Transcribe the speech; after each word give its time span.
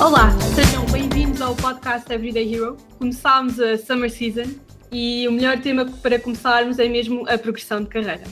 Olá, 0.00 0.32
sejam 0.40 0.84
bem-vindos 0.86 1.40
ao 1.40 1.54
podcast 1.54 2.12
Everyday 2.12 2.52
Hero. 2.52 2.76
Começámos 2.98 3.60
a 3.60 3.78
Summer 3.78 4.10
Season 4.10 4.50
e 4.90 5.26
o 5.28 5.32
melhor 5.32 5.60
tema 5.60 5.86
para 6.02 6.18
começarmos 6.18 6.80
é 6.80 6.88
mesmo 6.88 7.24
a 7.28 7.38
progressão 7.38 7.80
de 7.80 7.88
carreira. 7.88 8.24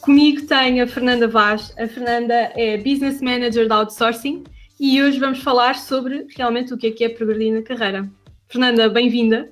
Comigo 0.00 0.46
tenho 0.46 0.82
a 0.82 0.86
Fernanda 0.88 1.28
Vaz. 1.28 1.72
A 1.78 1.86
Fernanda 1.86 2.34
é 2.34 2.76
Business 2.76 3.22
Manager 3.22 3.68
da 3.68 3.76
Outsourcing 3.76 4.42
e 4.80 5.00
hoje 5.00 5.20
vamos 5.20 5.40
falar 5.42 5.76
sobre 5.76 6.26
realmente 6.36 6.74
o 6.74 6.76
que 6.76 6.88
é 6.88 6.90
que 6.90 7.04
é 7.04 7.08
progredir 7.08 7.54
na 7.54 7.62
carreira. 7.62 8.10
Fernanda, 8.48 8.88
bem-vinda. 8.88 9.48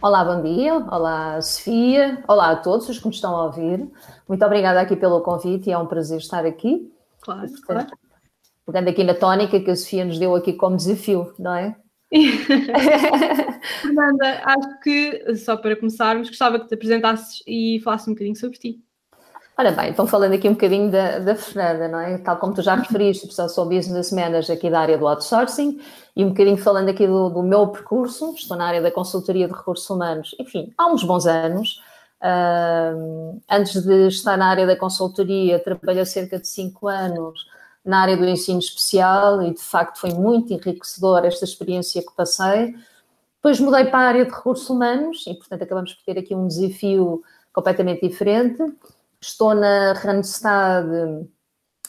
Olá, 0.00 0.24
bom 0.24 0.42
dia. 0.42 0.74
Olá, 0.90 1.40
Sofia. 1.42 2.24
Olá 2.26 2.50
a 2.50 2.56
todos 2.56 2.88
os 2.88 2.98
que 2.98 3.06
me 3.06 3.14
estão 3.14 3.36
a 3.36 3.44
ouvir. 3.44 3.86
Muito 4.26 4.44
obrigada 4.44 4.80
aqui 4.80 4.96
pelo 4.96 5.20
convite 5.20 5.68
e 5.68 5.72
é 5.72 5.78
um 5.78 5.86
prazer 5.86 6.18
estar 6.18 6.46
aqui. 6.46 6.90
Claro, 7.20 7.48
claro. 7.66 8.03
Pegando 8.66 8.88
aqui 8.88 9.04
na 9.04 9.14
tónica 9.14 9.60
que 9.60 9.70
a 9.70 9.76
Sofia 9.76 10.04
nos 10.04 10.18
deu 10.18 10.34
aqui 10.34 10.54
como 10.54 10.76
desafio, 10.76 11.34
não 11.38 11.54
é? 11.54 11.76
Fernanda, 13.82 14.42
acho 14.44 14.80
que, 14.80 15.36
só 15.36 15.56
para 15.56 15.76
começarmos, 15.76 16.28
gostava 16.28 16.60
que 16.60 16.68
te 16.68 16.74
apresentasses 16.74 17.42
e 17.46 17.80
falasses 17.82 18.08
um 18.08 18.12
bocadinho 18.12 18.36
sobre 18.36 18.58
ti. 18.58 18.80
Ora 19.56 19.70
bem, 19.70 19.90
então 19.90 20.06
falando 20.06 20.32
aqui 20.32 20.48
um 20.48 20.54
bocadinho 20.54 20.90
da, 20.90 21.20
da 21.20 21.36
Fernanda, 21.36 21.86
não 21.86 22.00
é? 22.00 22.18
Tal 22.18 22.36
como 22.38 22.54
tu 22.54 22.62
já 22.62 22.74
referiste, 22.74 23.26
pessoal, 23.26 23.48
sou 23.48 23.66
business 23.66 24.10
manager 24.10 24.56
aqui 24.56 24.68
da 24.68 24.80
área 24.80 24.98
do 24.98 25.06
outsourcing 25.06 25.80
e 26.16 26.24
um 26.24 26.30
bocadinho 26.30 26.56
falando 26.56 26.88
aqui 26.88 27.06
do, 27.06 27.30
do 27.30 27.42
meu 27.42 27.68
percurso, 27.68 28.34
estou 28.36 28.56
na 28.56 28.66
área 28.66 28.82
da 28.82 28.90
consultoria 28.90 29.46
de 29.46 29.54
recursos 29.54 29.88
humanos, 29.88 30.34
enfim, 30.40 30.72
há 30.76 30.92
uns 30.92 31.04
bons 31.04 31.26
anos. 31.26 31.80
Uh, 32.20 33.40
antes 33.50 33.82
de 33.82 34.08
estar 34.08 34.36
na 34.36 34.46
área 34.48 34.66
da 34.66 34.74
consultoria, 34.74 35.58
trabalhei 35.58 36.04
cerca 36.06 36.38
de 36.38 36.48
cinco 36.48 36.88
anos 36.88 37.46
na 37.84 38.00
área 38.00 38.16
do 38.16 38.24
ensino 38.24 38.58
especial 38.58 39.42
e 39.42 39.52
de 39.52 39.62
facto 39.62 39.98
foi 39.98 40.10
muito 40.12 40.52
enriquecedora 40.52 41.26
esta 41.26 41.44
experiência 41.44 42.02
que 42.02 42.14
passei. 42.16 42.74
Depois 43.36 43.60
mudei 43.60 43.84
para 43.84 43.98
a 43.98 44.08
área 44.08 44.24
de 44.24 44.30
recursos 44.30 44.70
humanos 44.70 45.26
e, 45.26 45.34
portanto, 45.34 45.62
acabamos 45.62 45.92
por 45.92 46.04
ter 46.04 46.18
aqui 46.18 46.34
um 46.34 46.46
desafio 46.46 47.22
completamente 47.52 48.08
diferente. 48.08 48.62
Estou 49.20 49.54
na 49.54 49.92
Randstad, 49.92 50.86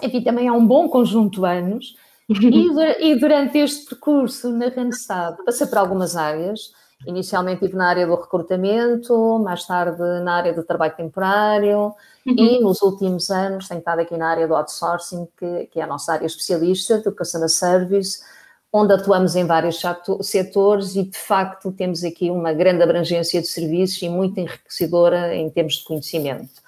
enfim, 0.02 0.21
também 0.21 0.49
há 0.49 0.53
um 0.53 0.67
bom 0.67 0.89
conjunto 0.89 1.39
de 1.39 1.47
anos. 1.47 1.95
e, 2.27 3.11
e 3.11 3.15
durante 3.19 3.57
este 3.57 3.85
percurso 3.87 4.52
na 4.52 4.67
Randstad 4.67 5.37
passei 5.45 5.67
por 5.67 5.77
algumas 5.77 6.17
áreas. 6.17 6.73
Inicialmente 7.05 7.63
estive 7.63 7.77
na 7.77 7.89
área 7.89 8.07
do 8.07 8.15
recrutamento, 8.15 9.39
mais 9.39 9.65
tarde 9.65 10.01
na 10.23 10.35
área 10.35 10.53
do 10.53 10.63
trabalho 10.63 10.95
temporário 10.95 11.93
uhum. 12.25 12.35
e 12.37 12.59
nos 12.59 12.81
últimos 12.81 13.29
anos 13.29 13.67
tenho 13.67 13.79
estado 13.79 13.99
aqui 13.99 14.17
na 14.17 14.29
área 14.29 14.47
do 14.47 14.55
outsourcing, 14.55 15.27
que, 15.37 15.65
que 15.67 15.79
é 15.79 15.83
a 15.83 15.87
nossa 15.87 16.13
área 16.13 16.25
especialista 16.25 16.99
do 16.99 17.11
Customer 17.11 17.49
Service, 17.49 18.23
onde 18.71 18.93
atuamos 18.93 19.35
em 19.35 19.45
vários 19.45 19.81
setores 20.21 20.95
e 20.95 21.03
de 21.03 21.17
facto 21.17 21.71
temos 21.71 22.03
aqui 22.03 22.31
uma 22.31 22.53
grande 22.53 22.81
abrangência 22.81 23.39
de 23.39 23.47
serviços 23.47 24.02
e 24.02 24.09
muito 24.09 24.39
enriquecedora 24.39 25.35
em 25.35 25.49
termos 25.49 25.75
de 25.75 25.85
conhecimento. 25.85 26.61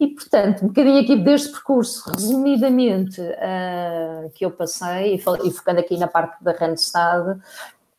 E, 0.00 0.06
portanto, 0.08 0.64
um 0.64 0.68
bocadinho 0.68 1.00
aqui 1.00 1.16
deste 1.16 1.50
percurso, 1.50 2.08
resumidamente, 2.10 3.20
uh, 3.20 4.30
que 4.32 4.44
eu 4.44 4.50
passei, 4.50 5.14
e, 5.14 5.18
focando 5.18 5.80
aqui 5.80 5.96
na 5.96 6.06
parte 6.06 6.42
da 6.42 6.52
Randstad, 6.52 7.40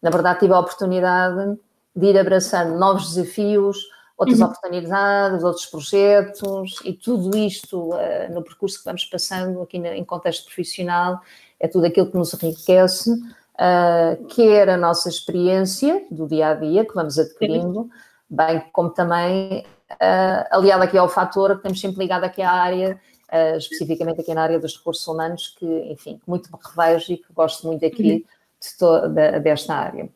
na 0.01 0.09
verdade 0.09 0.39
tive 0.39 0.53
a 0.53 0.59
oportunidade 0.59 1.57
de 1.95 2.07
ir 2.07 2.17
abraçando 2.17 2.77
novos 2.77 3.13
desafios, 3.13 3.77
outras 4.17 4.39
uhum. 4.39 4.47
oportunidades, 4.47 5.43
outros 5.43 5.65
projetos 5.65 6.79
e 6.83 6.93
tudo 6.93 7.37
isto 7.37 7.93
uh, 7.93 8.33
no 8.33 8.43
percurso 8.43 8.79
que 8.79 8.85
vamos 8.85 9.05
passando 9.05 9.61
aqui 9.61 9.79
na, 9.79 9.95
em 9.95 10.03
contexto 10.03 10.45
profissional 10.45 11.19
é 11.59 11.67
tudo 11.67 11.85
aquilo 11.85 12.09
que 12.09 12.17
nos 12.17 12.33
enriquece, 12.33 13.11
uh, 13.11 14.25
quer 14.27 14.69
a 14.69 14.77
nossa 14.77 15.09
experiência 15.09 16.05
do 16.09 16.25
dia 16.25 16.49
a 16.49 16.53
dia 16.53 16.85
que 16.85 16.93
vamos 16.95 17.19
adquirindo, 17.19 17.89
bem 18.29 18.63
como 18.71 18.89
também 18.91 19.65
uh, 19.91 20.45
aliado 20.51 20.83
aqui 20.83 20.97
ao 20.97 21.09
fator 21.09 21.57
que 21.57 21.63
temos 21.63 21.81
sempre 21.81 21.99
ligado 21.99 22.23
aqui 22.23 22.41
à 22.41 22.51
área, 22.51 22.99
uh, 23.31 23.57
especificamente 23.57 24.21
aqui 24.21 24.33
na 24.33 24.43
área 24.43 24.59
dos 24.59 24.77
recursos 24.77 25.05
humanos, 25.05 25.53
que, 25.57 25.65
enfim, 25.91 26.19
muito 26.25 26.49
me 26.51 26.59
revejo 26.63 27.13
e 27.13 27.17
que 27.17 27.33
gosto 27.33 27.67
muito 27.67 27.85
aqui 27.85 28.13
uhum. 28.13 28.38
De 28.61 28.77
toda, 28.77 29.39
desta 29.39 29.75
área. 29.75 30.09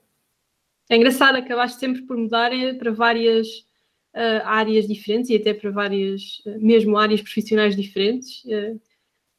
É 0.90 0.96
engraçado, 0.96 1.38
acabaste 1.38 1.80
sempre 1.80 2.02
por 2.04 2.18
mudar 2.18 2.54
eh, 2.54 2.74
para 2.74 2.92
várias 2.92 3.48
uh, 4.14 4.44
áreas 4.44 4.88
diferentes 4.88 5.30
e 5.30 5.36
até 5.36 5.54
para 5.54 5.72
várias, 5.72 6.42
mesmo 6.60 6.98
áreas 6.98 7.22
profissionais 7.22 7.76
diferentes. 7.76 8.44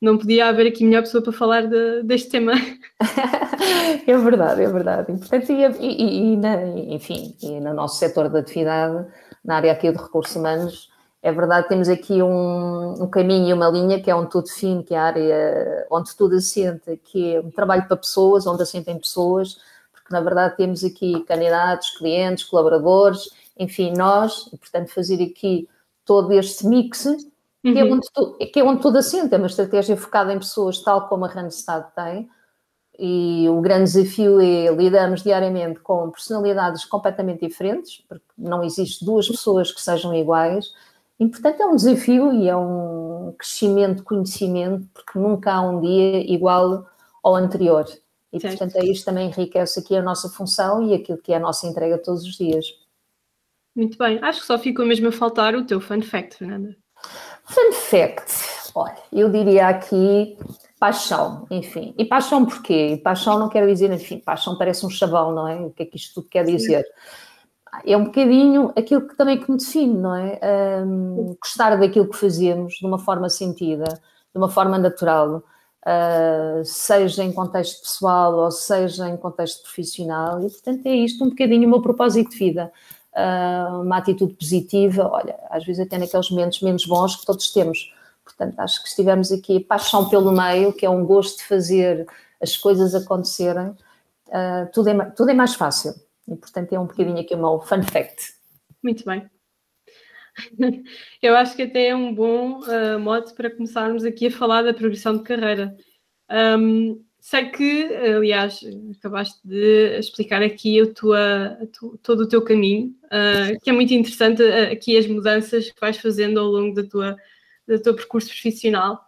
não 0.01 0.19
podia 0.19 0.49
haver 0.49 0.67
aqui 0.67 0.85
melhor 0.85 1.03
pessoa 1.03 1.23
para 1.23 1.33
falar 1.33 1.67
de, 1.67 2.03
deste 2.03 2.31
tema. 2.31 2.53
é 4.07 4.17
verdade, 4.17 4.63
é 4.63 4.69
verdade. 4.69 5.07
Portanto, 5.07 5.51
e, 5.51 5.65
e, 5.81 6.33
e 6.33 6.37
na, 6.37 6.67
enfim, 6.95 7.37
e 7.43 7.61
no 7.61 7.75
nosso 7.75 7.99
setor 7.99 8.29
de 8.29 8.39
atividade, 8.39 9.07
na 9.45 9.57
área 9.57 9.73
aqui 9.73 9.93
de 9.93 9.99
recursos 9.99 10.35
humanos, 10.35 10.94
é 11.25 11.33
verdade, 11.33 11.69
temos 11.69 11.89
aqui 11.89 12.23
um, 12.23 13.03
um, 13.03 13.09
caminho 13.09 13.49
e 13.49 13.53
uma 13.55 13.71
linha 13.71 13.99
que 13.99 14.11
é 14.11 14.15
onde 14.15 14.29
tudo 14.29 14.47
fino, 14.47 14.85
que 14.85 14.93
é 14.93 14.99
a 14.99 15.05
área 15.05 15.87
onde 15.91 16.15
tudo 16.15 16.37
assenta, 16.37 16.99
que 16.99 17.37
é 17.37 17.41
um 17.41 17.51
trabalho 17.51 17.89
para 17.89 17.97
pessoas, 17.97 18.47
onde 18.47 18.63
assentem 18.63 18.99
pessoas, 18.99 19.59
porque 19.91 20.13
na 20.13 20.21
verdade 20.21 20.55
temos 20.59 20.85
aqui 20.85 21.25
candidatos, 21.25 21.97
clientes, 21.97 22.45
colaboradores, 22.45 23.31
enfim, 23.59 23.95
nós, 23.97 24.51
e 24.53 24.59
portanto 24.59 24.91
fazer 24.91 25.23
aqui 25.25 25.67
todo 26.05 26.31
este 26.31 26.67
mix, 26.67 27.05
que, 27.63 27.79
é 27.79 27.85
uhum. 27.85 27.93
onde, 27.95 28.47
que 28.51 28.61
é 28.61 28.63
onde 28.63 28.83
tudo 28.83 28.99
assenta, 28.99 29.37
é 29.37 29.39
uma 29.39 29.47
estratégia 29.47 29.97
focada 29.97 30.31
em 30.31 30.39
pessoas, 30.39 30.83
tal 30.83 31.09
como 31.09 31.25
a 31.25 31.29
Randstad 31.29 31.87
tem, 31.97 32.29
e 32.99 33.49
o 33.49 33.63
grande 33.63 33.91
desafio 33.91 34.39
é 34.43 34.71
lidarmos 34.71 35.23
diariamente 35.23 35.81
com 35.81 36.11
personalidades 36.11 36.85
completamente 36.85 37.47
diferentes, 37.47 38.05
porque 38.07 38.27
não 38.37 38.63
existe 38.63 39.03
duas 39.07 39.27
pessoas 39.27 39.73
que 39.73 39.81
sejam 39.81 40.15
iguais. 40.15 40.71
E, 41.19 41.29
portanto, 41.29 41.61
é 41.61 41.67
um 41.67 41.77
desafio 41.77 42.33
e 42.33 42.49
é 42.49 42.57
um 42.57 43.35
crescimento 43.39 43.99
de 43.99 44.03
conhecimento, 44.03 44.89
porque 44.93 45.19
nunca 45.19 45.53
há 45.53 45.61
um 45.61 45.81
dia 45.81 46.33
igual 46.33 46.87
ao 47.23 47.37
anterior. 47.37 47.87
E, 48.33 48.41
certo. 48.41 48.59
portanto, 48.59 48.83
é 48.83 48.87
isto 48.87 49.05
também 49.05 49.29
enriquece 49.29 49.79
aqui 49.79 49.97
a 49.97 50.03
nossa 50.03 50.29
função 50.29 50.83
e 50.83 50.95
aquilo 50.95 51.19
que 51.19 51.33
é 51.33 51.37
a 51.37 51.41
nossa 51.41 51.67
entrega 51.67 51.99
todos 51.99 52.25
os 52.25 52.37
dias. 52.37 52.67
Muito 53.77 53.97
bem. 53.97 54.19
Acho 54.23 54.41
que 54.41 54.47
só 54.47 54.59
ficou 54.59 54.85
mesmo 54.85 55.09
a 55.09 55.13
faltar 55.13 55.55
o 55.55 55.65
teu 55.65 55.81
fun 55.81 56.03
fact, 56.03 56.37
Fernanda. 56.37 56.77
Fun 57.45 57.73
fact. 57.73 58.33
Olha, 58.75 58.97
eu 59.13 59.31
diria 59.31 59.69
aqui 59.69 60.37
paixão, 60.81 61.47
enfim. 61.51 61.95
E 61.97 62.05
paixão 62.05 62.45
porquê? 62.45 62.95
E 62.95 62.97
paixão 62.99 63.39
não 63.39 63.49
quer 63.49 63.67
dizer, 63.67 63.91
enfim, 63.93 64.19
paixão 64.19 64.59
parece 64.59 64.85
um 64.85 64.91
chavão, 64.91 65.33
não 65.33 65.47
é? 65.47 65.57
O 65.61 65.71
que 65.71 65.85
é 65.85 65.87
que 65.87 65.97
isto 65.97 66.15
tudo 66.15 66.29
quer 66.29 66.45
dizer? 66.45 66.85
Sim. 66.85 66.91
É 67.85 67.97
um 67.97 68.05
bocadinho 68.05 68.73
aquilo 68.77 69.07
que 69.09 69.17
também 69.17 69.41
que 69.41 69.51
me 69.51 69.59
define, 69.59 69.95
não 69.95 70.15
é? 70.15 70.39
Um, 70.85 71.37
gostar 71.41 71.77
daquilo 71.77 72.09
que 72.09 72.17
fazemos 72.17 72.75
de 72.75 72.87
uma 72.87 72.99
forma 72.99 73.29
sentida, 73.29 73.85
de 73.85 74.39
uma 74.39 74.49
forma 74.49 74.79
natural, 74.79 75.43
uh, 75.87 76.65
seja 76.65 77.25
em 77.25 77.33
contexto 77.33 77.83
pessoal 77.83 78.35
ou 78.35 78.51
seja 78.51 79.09
em 79.09 79.17
contexto 79.17 79.63
profissional, 79.63 80.41
e 80.41 80.51
portanto 80.51 80.87
é 80.87 80.95
isto 80.95 81.25
um 81.25 81.31
bocadinho 81.31 81.67
o 81.67 81.71
meu 81.71 81.83
propósito 81.83 82.31
de 82.31 82.39
vida. 82.39 82.73
Uh, 83.15 83.83
uma 83.83 83.99
atitude 83.99 84.35
positiva, 84.35 85.09
olha, 85.09 85.37
às 85.51 85.65
vezes 85.65 85.87
até 85.87 85.99
naqueles 85.99 86.31
momentos 86.31 86.61
menos 86.61 86.85
bons 86.85 87.17
que 87.17 87.25
todos 87.25 87.53
temos, 87.53 87.93
Portanto, 88.25 88.59
acho 88.59 88.83
que 88.83 88.89
estivemos 88.89 89.31
aqui 89.31 89.61
paixão 89.61 90.09
pelo 90.09 90.33
meio, 90.33 90.73
que 90.73 90.87
é 90.87 90.91
um 90.91 91.05
gosto 91.05 91.39
de 91.39 91.45
fazer 91.45 92.07
as 92.43 92.57
coisas 92.57 92.95
acontecerem, 92.95 93.69
uh, 93.69 94.69
tudo, 94.73 94.89
é, 94.89 95.05
tudo 95.11 95.31
é 95.31 95.35
mais 95.35 95.55
fácil. 95.55 95.95
E, 96.29 96.37
portanto, 96.37 96.73
é 96.73 96.81
um 96.81 96.87
bocadinho 96.87 97.19
aqui 97.19 97.35
o 97.35 97.39
meu 97.39 97.61
fun 97.61 97.83
fact. 97.83 98.35
Muito 98.83 99.05
bem. 99.05 99.29
Eu 101.23 101.37
acho 101.37 101.55
que 101.55 101.63
até 101.63 101.89
é 101.89 101.97
um 101.97 102.15
bom 102.15 102.61
uh, 102.61 102.99
mote 102.99 103.35
para 103.35 103.51
começarmos 103.51 104.05
aqui 104.05 104.27
a 104.27 104.31
falar 104.31 104.63
da 104.63 104.75
progressão 104.75 105.17
de 105.17 105.23
carreira. 105.23 105.77
Um, 106.31 107.05
sei 107.21 107.47
que, 107.51 107.85
aliás, 107.95 108.61
acabaste 108.99 109.41
de 109.45 109.99
explicar 109.99 110.43
aqui 110.43 110.81
a 110.81 110.93
tua, 110.93 111.59
a 111.63 111.67
tu, 111.67 111.99
todo 112.03 112.21
o 112.21 112.29
teu 112.29 112.43
caminho, 112.43 112.95
uh, 113.07 113.59
que 113.63 113.71
é 113.71 113.73
muito 113.73 113.95
interessante 113.95 114.43
uh, 114.43 114.73
aqui 114.73 114.97
as 114.97 115.07
mudanças 115.07 115.71
que 115.71 115.81
vais 115.81 115.97
fazendo 115.97 116.41
ao 116.41 116.47
longo 116.47 116.75
da 116.75 116.85
tua 116.85 117.17
do 117.67 117.81
teu 117.81 117.95
percurso 117.95 118.29
profissional. 118.29 119.04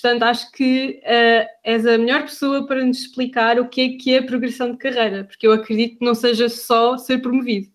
Portanto, 0.00 0.24
acho 0.24 0.52
que 0.52 1.00
uh, 1.04 1.48
és 1.64 1.86
a 1.86 1.96
melhor 1.96 2.22
pessoa 2.22 2.66
para 2.66 2.84
nos 2.84 2.98
explicar 2.98 3.58
o 3.58 3.66
que 3.66 3.80
é 3.80 3.96
que 3.96 4.14
é 4.14 4.18
a 4.18 4.26
progressão 4.26 4.72
de 4.72 4.76
carreira, 4.76 5.24
porque 5.24 5.46
eu 5.46 5.52
acredito 5.52 5.98
que 5.98 6.04
não 6.04 6.14
seja 6.14 6.50
só 6.50 6.98
ser 6.98 7.22
promovido. 7.22 7.68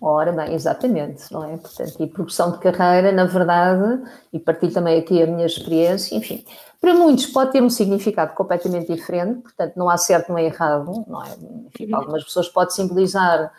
Ora 0.00 0.32
bem, 0.32 0.52
exatamente, 0.52 1.32
não 1.32 1.44
é? 1.44 1.56
Portanto, 1.56 1.94
e 2.00 2.06
progressão 2.08 2.50
de 2.50 2.58
carreira, 2.58 3.12
na 3.12 3.24
verdade, 3.24 4.02
e 4.32 4.40
partilho 4.40 4.72
também 4.72 4.98
aqui 4.98 5.22
a 5.22 5.26
minha 5.28 5.46
experiência, 5.46 6.16
enfim, 6.16 6.44
para 6.80 6.94
muitos 6.94 7.26
pode 7.26 7.52
ter 7.52 7.62
um 7.62 7.70
significado 7.70 8.34
completamente 8.34 8.92
diferente, 8.92 9.42
portanto, 9.42 9.76
não 9.76 9.88
há 9.88 9.96
certo 9.96 10.32
nem 10.32 10.46
errado, 10.46 11.04
não 11.06 11.22
é? 11.22 11.28
Enfim, 11.68 11.86
para 11.86 11.98
uhum. 11.98 12.02
algumas 12.02 12.24
pessoas 12.24 12.48
pode 12.48 12.74
simbolizar 12.74 13.52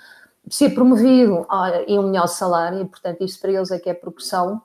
ser 0.50 0.72
promovido 0.72 1.46
olha, 1.50 1.90
e 1.90 1.98
um 1.98 2.10
melhor 2.10 2.28
salário, 2.28 2.82
e 2.82 2.86
portanto, 2.86 3.24
isso 3.24 3.40
para 3.40 3.54
eles 3.54 3.72
é 3.72 3.80
que 3.80 3.90
é 3.90 3.94
progressão, 3.94 4.62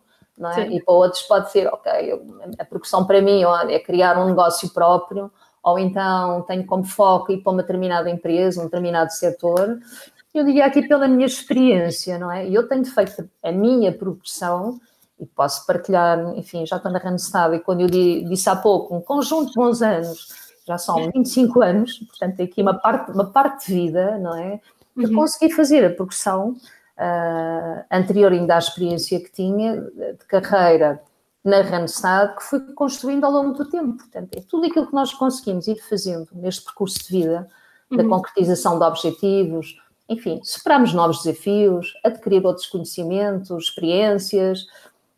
é? 0.46 0.68
E 0.68 0.82
para 0.82 0.94
outros 0.94 1.22
pode 1.22 1.50
ser, 1.50 1.66
ok, 1.66 1.90
a 2.58 2.64
progressão 2.64 3.04
para 3.04 3.20
mim 3.20 3.42
olha, 3.44 3.72
é 3.72 3.78
criar 3.78 4.18
um 4.18 4.26
negócio 4.26 4.70
próprio 4.70 5.30
ou 5.62 5.78
então 5.78 6.42
tenho 6.42 6.64
como 6.64 6.84
foco 6.84 7.32
ir 7.32 7.42
para 7.42 7.52
uma 7.52 7.62
determinada 7.62 8.08
empresa, 8.08 8.60
um 8.60 8.64
determinado 8.64 9.12
setor. 9.12 9.78
Eu 10.32 10.44
diria 10.44 10.66
aqui 10.66 10.86
pela 10.86 11.08
minha 11.08 11.26
experiência, 11.26 12.18
não 12.18 12.30
é? 12.30 12.48
Eu 12.48 12.68
tenho 12.68 12.84
feito 12.84 13.28
a 13.42 13.50
minha 13.50 13.92
progressão 13.92 14.80
e 15.18 15.26
posso 15.26 15.66
partilhar, 15.66 16.18
enfim, 16.36 16.64
já 16.64 16.76
estou 16.76 16.92
na 16.92 16.98
Randstad 16.98 17.54
e 17.54 17.58
quando 17.58 17.80
eu 17.80 17.88
disse 17.88 18.48
há 18.48 18.54
pouco, 18.54 18.94
um 18.94 19.00
conjunto 19.00 19.48
de 19.48 19.54
bons 19.54 19.82
anos, 19.82 20.28
já 20.66 20.78
são 20.78 21.10
25 21.10 21.62
anos, 21.62 21.98
portanto, 21.98 22.42
aqui 22.42 22.62
uma 22.62 22.74
parte, 22.74 23.10
uma 23.10 23.26
parte 23.26 23.66
de 23.66 23.74
vida, 23.74 24.18
não 24.18 24.36
é? 24.36 24.60
Eu 24.96 25.08
uhum. 25.08 25.14
consegui 25.16 25.52
fazer 25.52 25.84
a 25.84 25.90
progressão 25.90 26.56
uh, 26.98 27.84
anterior 27.90 28.32
ainda 28.32 28.56
à 28.56 28.58
experiência 28.58 29.20
que 29.20 29.30
tinha 29.30 29.80
de 29.80 30.24
carreira 30.26 31.00
na 31.44 31.62
Randstad, 31.62 32.36
que 32.36 32.42
fui 32.42 32.60
construindo 32.74 33.24
ao 33.24 33.32
longo 33.32 33.54
do 33.54 33.64
tempo. 33.68 33.96
Portanto, 33.96 34.28
é 34.36 34.40
tudo 34.40 34.66
aquilo 34.66 34.86
que 34.86 34.94
nós 34.94 35.14
conseguimos 35.14 35.66
ir 35.68 35.76
fazendo 35.88 36.28
neste 36.32 36.64
percurso 36.64 36.98
de 36.98 37.08
vida, 37.08 37.48
da 37.90 38.02
uhum. 38.02 38.10
concretização 38.10 38.78
de 38.78 38.84
objetivos, 38.84 39.80
enfim, 40.08 40.40
superamos 40.42 40.92
novos 40.94 41.22
desafios, 41.22 41.92
adquirir 42.04 42.44
outros 42.44 42.66
conhecimentos, 42.66 43.64
experiências, 43.64 44.66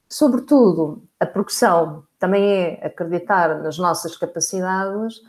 sobretudo, 0.08 1.02
a 1.18 1.26
progressão 1.26 2.04
também 2.18 2.44
é 2.44 2.86
acreditar 2.86 3.62
nas 3.62 3.78
nossas 3.78 4.16
capacidades, 4.16 5.20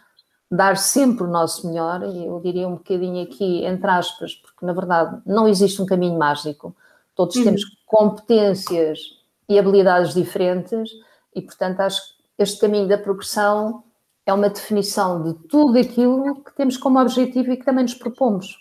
dar 0.51 0.75
sempre 0.75 1.23
o 1.23 1.27
nosso 1.27 1.65
melhor, 1.65 2.03
e 2.03 2.25
eu 2.25 2.41
diria 2.41 2.67
um 2.67 2.75
bocadinho 2.75 3.23
aqui, 3.23 3.63
entre 3.63 3.89
aspas, 3.89 4.35
porque 4.35 4.65
na 4.65 4.73
verdade 4.73 5.21
não 5.25 5.47
existe 5.47 5.81
um 5.81 5.85
caminho 5.85 6.19
mágico. 6.19 6.75
Todos 7.15 7.37
uhum. 7.37 7.45
temos 7.45 7.63
competências 7.85 8.99
e 9.47 9.57
habilidades 9.57 10.13
diferentes, 10.13 10.91
e 11.33 11.41
portanto 11.41 11.79
acho 11.79 12.01
que 12.01 12.43
este 12.43 12.59
caminho 12.59 12.87
da 12.87 12.97
progressão 12.97 13.83
é 14.25 14.33
uma 14.33 14.49
definição 14.49 15.23
de 15.23 15.33
tudo 15.47 15.79
aquilo 15.79 16.43
que 16.43 16.53
temos 16.53 16.75
como 16.75 16.99
objetivo 16.99 17.51
e 17.53 17.57
que 17.57 17.65
também 17.65 17.83
nos 17.83 17.93
propomos. 17.93 18.57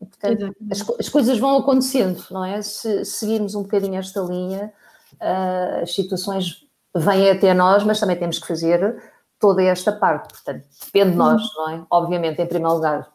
E, 0.00 0.06
portanto, 0.06 0.56
as, 0.70 0.80
as, 0.98 1.08
coisas 1.10 1.38
vão 1.38 1.58
acontecendo, 1.58 2.24
não 2.30 2.42
é? 2.42 2.62
Se 2.62 3.04
seguirmos 3.04 3.54
um 3.54 3.62
bocadinho 3.62 3.96
esta 3.96 4.20
linha, 4.22 4.72
uh, 5.20 5.82
as 5.82 5.94
situações 5.94 6.66
vêm 6.94 7.30
até 7.30 7.52
nós, 7.52 7.84
mas 7.84 8.00
também 8.00 8.16
temos 8.16 8.38
que 8.38 8.46
fazer 8.46 9.02
toda 9.40 9.62
esta 9.62 9.90
parte. 9.90 10.28
Portanto, 10.28 10.68
depende 10.84 11.12
de 11.12 11.16
nós, 11.16 11.42
não 11.56 11.70
é? 11.70 11.86
Obviamente, 11.90 12.40
em 12.40 12.46
primeiro 12.46 12.74
lugar. 12.74 13.10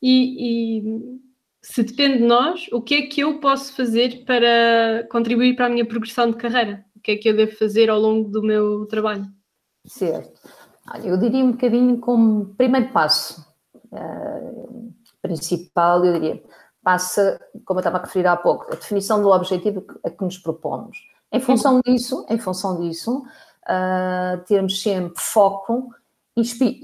E, 0.00 0.78
e, 0.78 1.20
se 1.60 1.82
depende 1.82 2.18
de 2.18 2.24
nós, 2.24 2.66
o 2.72 2.80
que 2.80 2.94
é 2.94 3.02
que 3.06 3.20
eu 3.20 3.40
posso 3.40 3.74
fazer 3.74 4.24
para 4.24 5.06
contribuir 5.10 5.56
para 5.56 5.66
a 5.66 5.68
minha 5.68 5.84
progressão 5.84 6.30
de 6.30 6.36
carreira? 6.36 6.84
O 6.96 7.00
que 7.00 7.10
é 7.10 7.16
que 7.16 7.28
eu 7.28 7.36
devo 7.36 7.56
fazer 7.56 7.90
ao 7.90 7.98
longo 7.98 8.30
do 8.30 8.42
meu 8.42 8.86
trabalho? 8.86 9.26
Certo. 9.86 10.40
Olha, 10.90 11.08
eu 11.08 11.18
diria 11.18 11.44
um 11.44 11.52
bocadinho 11.52 11.98
como 11.98 12.54
primeiro 12.54 12.92
passo 12.92 13.46
uh, 13.92 14.94
principal, 15.20 16.04
eu 16.04 16.14
diria, 16.14 16.42
passa, 16.82 17.38
como 17.64 17.78
eu 17.78 17.82
estava 17.82 17.98
a 17.98 18.02
referir 18.02 18.26
há 18.26 18.36
pouco, 18.36 18.64
a 18.72 18.76
definição 18.76 19.20
do 19.20 19.28
objetivo 19.28 19.84
a 20.04 20.10
que 20.10 20.24
nos 20.24 20.38
propomos. 20.38 20.96
Em 21.30 21.40
função 21.40 21.80
disso, 21.84 22.24
em 22.30 22.38
função 22.38 22.80
disso, 22.80 23.22
uh, 23.68 24.38
termos 24.46 24.82
sempre 24.82 25.20
foco 25.20 25.94
e 26.36 26.40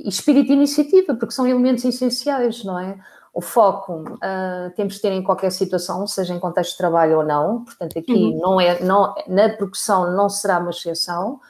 espírito 0.08 0.48
de 0.48 0.52
iniciativa, 0.52 1.14
porque 1.14 1.32
são 1.32 1.46
elementos 1.46 1.84
essenciais, 1.84 2.64
não 2.64 2.78
é? 2.78 2.98
O 3.32 3.40
foco 3.40 4.04
uh, 4.14 4.70
temos 4.76 4.94
de 4.94 5.00
ter 5.00 5.12
em 5.12 5.22
qualquer 5.22 5.50
situação, 5.50 6.06
seja 6.06 6.34
em 6.34 6.38
contexto 6.38 6.72
de 6.72 6.78
trabalho 6.78 7.19
ou 7.19 7.25
não, 7.25 7.64
portanto 7.64 7.98
aqui 7.98 8.12
uhum. 8.12 8.38
não 8.40 8.60
é, 8.60 8.81
não, 8.82 9.14
na 9.26 9.48
progressão 9.48 10.12
não 10.12 10.28
será 10.28 10.58
uma 10.58 10.70
exceção, 10.70 11.40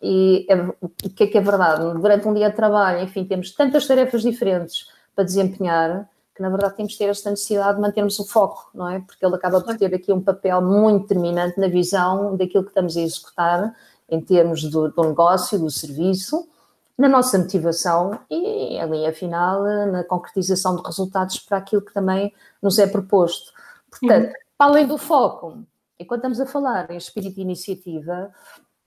e 0.00 0.46
é, 0.48 0.54
o 0.80 0.88
que 0.88 1.24
é 1.24 1.26
que 1.26 1.38
é 1.38 1.40
verdade? 1.40 1.82
Durante 2.00 2.28
um 2.28 2.34
dia 2.34 2.50
de 2.50 2.56
trabalho, 2.56 3.02
enfim, 3.02 3.24
temos 3.24 3.52
tantas 3.52 3.86
tarefas 3.86 4.22
diferentes 4.22 4.86
para 5.14 5.24
desempenhar, 5.24 6.08
que 6.34 6.40
na 6.40 6.48
verdade 6.48 6.76
temos 6.76 6.92
de 6.92 6.98
ter 6.98 7.06
esta 7.06 7.30
necessidade 7.30 7.76
de 7.76 7.82
mantermos 7.82 8.18
o 8.20 8.24
foco, 8.24 8.70
não 8.72 8.88
é? 8.88 9.00
Porque 9.00 9.24
ele 9.24 9.34
acaba 9.34 9.60
por 9.60 9.76
ter 9.76 9.92
aqui 9.92 10.12
um 10.12 10.20
papel 10.20 10.62
muito 10.62 11.02
determinante 11.02 11.58
na 11.58 11.66
visão 11.66 12.36
daquilo 12.36 12.62
que 12.62 12.70
estamos 12.70 12.96
a 12.96 13.00
executar 13.00 13.74
em 14.08 14.20
termos 14.20 14.62
do, 14.62 14.90
do 14.90 15.02
negócio, 15.02 15.58
do 15.58 15.70
serviço, 15.70 16.48
na 16.96 17.08
nossa 17.08 17.38
motivação 17.38 18.18
e, 18.28 18.78
ali, 18.78 19.06
afinal, 19.06 19.62
na 19.86 20.02
concretização 20.02 20.76
de 20.76 20.82
resultados 20.82 21.38
para 21.38 21.58
aquilo 21.58 21.82
que 21.82 21.94
também 21.94 22.34
nos 22.60 22.78
é 22.78 22.86
proposto. 22.86 23.52
Portanto, 23.90 24.26
uhum. 24.26 24.34
além 24.58 24.86
do 24.86 24.98
foco, 24.98 25.58
enquanto 25.98 26.18
estamos 26.18 26.40
a 26.40 26.46
falar 26.46 26.90
em 26.90 26.96
espírito 26.96 27.36
de 27.36 27.42
iniciativa, 27.42 28.32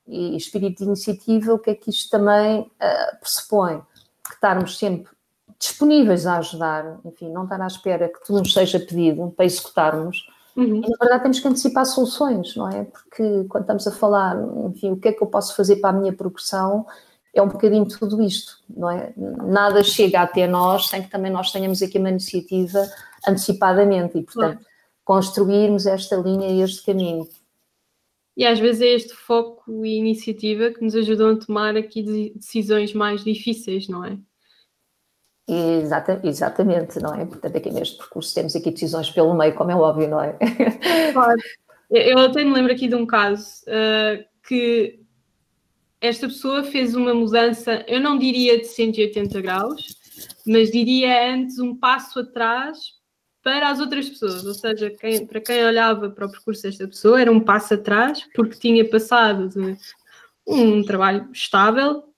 e 0.07 0.35
espírito 0.35 0.79
de 0.79 0.83
iniciativa, 0.83 1.53
o 1.53 1.59
que 1.59 1.69
é 1.69 1.75
que 1.75 1.89
isto 1.89 2.09
também 2.09 2.62
uh, 2.62 3.19
pressupõe? 3.19 3.81
Que 4.24 4.33
estarmos 4.33 4.77
sempre 4.77 5.12
disponíveis 5.57 6.25
a 6.25 6.38
ajudar, 6.39 7.00
enfim, 7.06 7.29
não 7.29 7.44
estar 7.44 7.62
à 7.62 7.67
espera 7.67 8.09
que 8.09 8.25
tudo 8.25 8.39
nos 8.39 8.53
seja 8.53 8.79
pedido 8.79 9.31
para 9.31 9.45
executarmos. 9.45 10.27
Uhum. 10.56 10.81
E, 10.83 10.89
na 10.89 10.98
verdade, 11.00 11.24
temos 11.24 11.39
que 11.39 11.48
antecipar 11.48 11.86
soluções, 11.86 12.56
não 12.56 12.69
é? 12.69 12.83
Porque 12.83 13.45
quando 13.50 13.63
estamos 13.63 13.88
a 13.88 13.92
falar, 13.92 14.38
enfim, 14.68 14.92
o 14.92 14.98
que 14.98 15.07
é 15.09 15.13
que 15.13 15.24
eu 15.24 15.27
posso 15.27 15.56
fazer 15.56 15.77
para 15.77 15.92
a 15.92 16.00
minha 16.00 16.13
progressão, 16.13 16.86
é 17.33 17.42
um 17.42 17.48
bocadinho 17.48 17.86
tudo 17.86 18.21
isto, 18.21 18.59
não 18.69 18.89
é? 18.89 19.13
Nada 19.15 19.83
chega 19.83 20.21
até 20.21 20.48
nós 20.48 20.88
sem 20.88 21.01
que 21.01 21.09
também 21.09 21.31
nós 21.31 21.51
tenhamos 21.51 21.81
aqui 21.81 21.98
uma 21.98 22.09
iniciativa 22.09 22.86
antecipadamente 23.25 24.18
e, 24.18 24.24
portanto, 24.24 24.57
claro. 24.57 24.65
construirmos 25.06 25.86
esta 25.86 26.18
linha 26.18 26.50
e 26.50 26.62
este 26.62 26.86
caminho. 26.86 27.27
E 28.36 28.45
às 28.45 28.59
vezes 28.59 28.81
é 28.81 28.88
este 28.88 29.13
foco 29.13 29.86
e 29.86 29.98
iniciativa 29.98 30.71
que 30.71 30.83
nos 30.83 30.95
ajudam 30.95 31.31
a 31.31 31.36
tomar 31.38 31.75
aqui 31.77 32.31
decisões 32.36 32.94
mais 32.94 33.24
difíceis, 33.24 33.88
não 33.88 34.03
é? 34.03 34.18
Exata, 35.47 36.21
exatamente, 36.23 36.99
não 36.99 37.13
é? 37.13 37.25
Portanto, 37.25 37.57
aqui 37.57 37.71
neste 37.71 37.97
percurso 37.97 38.33
temos 38.33 38.55
aqui 38.55 38.71
decisões 38.71 39.09
pelo 39.09 39.33
meio, 39.33 39.53
como 39.53 39.71
é 39.71 39.75
óbvio, 39.75 40.07
não 40.07 40.21
é? 40.21 40.38
Claro. 41.11 41.41
Eu 41.89 42.19
até 42.19 42.43
me 42.43 42.53
lembro 42.53 42.71
aqui 42.71 42.88
de 42.88 42.95
um 42.95 43.05
caso 43.05 43.63
uh, 43.67 44.23
que 44.47 45.01
esta 45.99 46.27
pessoa 46.27 46.63
fez 46.63 46.95
uma 46.95 47.13
mudança, 47.13 47.83
eu 47.88 47.99
não 47.99 48.17
diria 48.17 48.57
de 48.57 48.65
180 48.65 49.41
graus, 49.41 49.95
mas 50.45 50.71
diria 50.71 51.33
antes 51.33 51.59
um 51.59 51.75
passo 51.75 52.21
atrás 52.21 52.77
para 53.43 53.69
as 53.69 53.79
outras 53.79 54.07
pessoas, 54.07 54.45
ou 54.45 54.53
seja, 54.53 54.89
quem, 54.91 55.25
para 55.25 55.41
quem 55.41 55.65
olhava 55.65 56.09
para 56.09 56.27
o 56.27 56.31
percurso 56.31 56.63
desta 56.63 56.88
pessoa 56.88 57.19
era 57.19 57.31
um 57.31 57.39
passo 57.39 57.73
atrás, 57.73 58.25
porque 58.35 58.57
tinha 58.57 58.88
passado 58.88 59.49
de 59.49 59.77
um 60.47 60.83
trabalho 60.83 61.29
estável 61.33 62.11